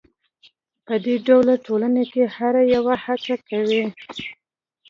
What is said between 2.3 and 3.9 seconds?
هر یو هڅه کوي